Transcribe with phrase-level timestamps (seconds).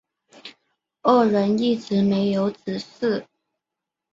[1.03, 3.23] 二人一直没有子嗣。